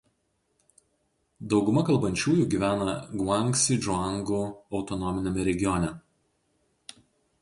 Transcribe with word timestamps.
Dauguma 1.53 1.83
kalbančiųjų 1.89 2.47
gyvena 2.55 2.95
Guangsi 3.21 3.77
džuangų 3.85 4.41
autonominiame 4.79 5.49
regione. 5.53 5.93